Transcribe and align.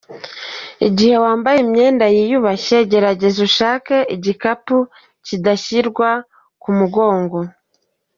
Igihe 0.87 1.15
wambaye 1.23 1.57
imyenda 1.65 2.05
yiyubashye 2.15 2.77
gerageza 2.91 3.39
ushake 3.47 3.95
igikapu 4.15 4.77
kidashyirwa 5.25 6.09
ku 6.61 6.69
mugongo. 6.77 7.39